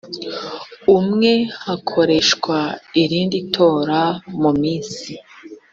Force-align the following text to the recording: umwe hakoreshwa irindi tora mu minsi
umwe 0.97 1.31
hakoreshwa 1.65 2.57
irindi 3.01 3.39
tora 3.53 4.01
mu 4.41 4.51
minsi 4.61 5.09